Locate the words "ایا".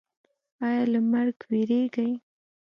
0.67-0.83